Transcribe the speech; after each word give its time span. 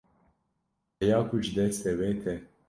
heya 0.99 1.19
ku 1.29 1.35
ji 1.43 1.51
destê 1.57 1.91
we 1.99 2.09
tê 2.21 2.35